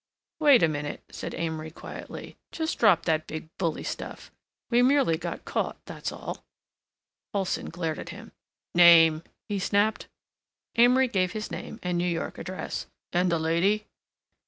[0.39, 2.35] "Wait a minute," said Amory quietly.
[2.51, 4.31] "Just drop that big bully stuff.
[4.71, 6.43] We merely got caught, that's all."
[7.35, 8.31] Olson glared at him.
[8.73, 10.07] "Name?" he snapped.
[10.75, 12.87] Amory gave his name and New York address.
[13.13, 13.85] "And the lady?"